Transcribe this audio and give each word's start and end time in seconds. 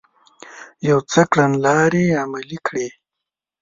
يو 0.89 0.97
څه 1.11 1.21
کړنلارې 1.31 2.05
عملي 2.23 2.59
کړې 2.67 2.87